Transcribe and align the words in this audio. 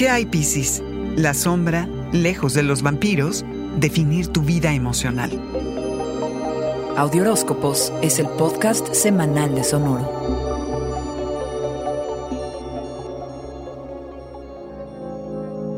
¿Qué 0.00 0.08
hay, 0.08 0.24
Piscis? 0.24 0.82
La 1.14 1.34
sombra, 1.34 1.86
lejos 2.10 2.54
de 2.54 2.62
los 2.62 2.80
vampiros, 2.80 3.44
definir 3.76 4.28
tu 4.28 4.40
vida 4.40 4.72
emocional. 4.72 5.30
Audioróscopos 6.96 7.92
es 8.00 8.18
el 8.18 8.26
podcast 8.26 8.94
semanal 8.94 9.54
de 9.54 9.62
Sonoro. 9.62 10.10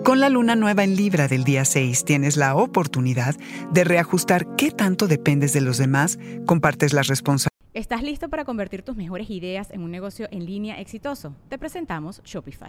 Con 0.04 0.20
la 0.20 0.28
luna 0.28 0.54
nueva 0.54 0.84
en 0.84 0.94
Libra 0.94 1.26
del 1.26 1.42
día 1.42 1.64
6 1.64 2.04
tienes 2.04 2.36
la 2.36 2.54
oportunidad 2.54 3.34
de 3.72 3.82
reajustar 3.82 4.54
qué 4.54 4.70
tanto 4.70 5.08
dependes 5.08 5.52
de 5.52 5.62
los 5.62 5.78
demás, 5.78 6.20
compartes 6.46 6.92
las 6.92 7.08
responsabilidades. 7.08 7.50
¿Estás 7.74 8.04
listo 8.04 8.28
para 8.28 8.44
convertir 8.44 8.82
tus 8.82 8.94
mejores 8.94 9.28
ideas 9.30 9.72
en 9.72 9.82
un 9.82 9.90
negocio 9.90 10.28
en 10.30 10.46
línea 10.46 10.80
exitoso? 10.80 11.34
Te 11.48 11.58
presentamos 11.58 12.22
Shopify. 12.22 12.68